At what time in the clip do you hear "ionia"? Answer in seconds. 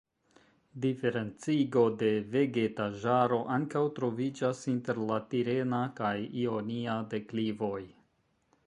6.47-6.99